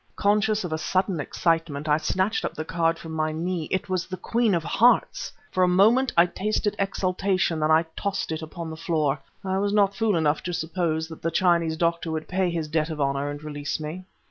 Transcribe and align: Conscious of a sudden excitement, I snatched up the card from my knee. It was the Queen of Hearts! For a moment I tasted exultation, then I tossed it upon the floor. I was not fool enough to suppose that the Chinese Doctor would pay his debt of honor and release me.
Conscious 0.15 0.63
of 0.63 0.73
a 0.73 0.79
sudden 0.79 1.19
excitement, 1.19 1.87
I 1.87 1.97
snatched 1.97 2.43
up 2.43 2.55
the 2.55 2.65
card 2.65 2.97
from 2.97 3.11
my 3.11 3.31
knee. 3.31 3.65
It 3.69 3.87
was 3.87 4.07
the 4.07 4.17
Queen 4.17 4.55
of 4.55 4.63
Hearts! 4.63 5.31
For 5.51 5.63
a 5.63 5.67
moment 5.67 6.11
I 6.17 6.25
tasted 6.25 6.75
exultation, 6.79 7.59
then 7.59 7.69
I 7.69 7.85
tossed 7.95 8.31
it 8.31 8.41
upon 8.41 8.71
the 8.71 8.75
floor. 8.77 9.19
I 9.45 9.59
was 9.59 9.73
not 9.73 9.93
fool 9.95 10.15
enough 10.15 10.41
to 10.41 10.53
suppose 10.55 11.07
that 11.09 11.21
the 11.21 11.29
Chinese 11.29 11.77
Doctor 11.77 12.09
would 12.09 12.27
pay 12.27 12.49
his 12.49 12.67
debt 12.67 12.89
of 12.89 12.99
honor 12.99 13.29
and 13.29 13.43
release 13.43 13.79
me. 13.79 14.05